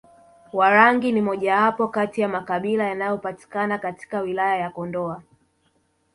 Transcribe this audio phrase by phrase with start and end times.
[0.53, 5.21] Warangi ni mojawapo kati ya makabila yanayopatikana katika wilaya ya Kondoa